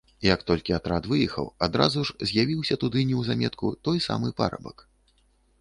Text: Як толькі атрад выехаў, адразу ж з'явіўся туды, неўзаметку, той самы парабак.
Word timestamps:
Як 0.33 0.39
толькі 0.51 0.75
атрад 0.77 1.09
выехаў, 1.11 1.51
адразу 1.67 2.05
ж 2.11 2.17
з'явіўся 2.31 2.79
туды, 2.85 3.05
неўзаметку, 3.11 3.73
той 3.89 4.03
самы 4.07 4.35
парабак. 4.41 4.77